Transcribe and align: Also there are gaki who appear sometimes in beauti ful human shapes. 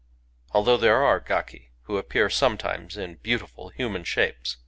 Also 0.53 0.77
there 0.77 1.03
are 1.03 1.19
gaki 1.19 1.69
who 1.83 1.99
appear 1.99 2.27
sometimes 2.27 2.97
in 2.97 3.17
beauti 3.17 3.47
ful 3.47 3.69
human 3.69 4.03
shapes. 4.03 4.57